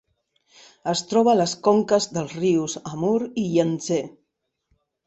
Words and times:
Es 0.93 1.03
troba 1.11 1.31
a 1.33 1.37
les 1.41 1.53
conques 1.69 2.09
dels 2.17 2.35
rius 2.41 2.79
Amur 2.95 3.15
i 3.45 3.49
Iang-Tsé. 3.53 4.05